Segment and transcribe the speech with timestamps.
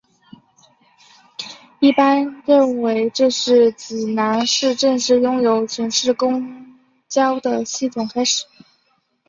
[1.79, 6.75] 一般认为这是济南市正式拥有城市公
[7.07, 8.45] 交系统的开始。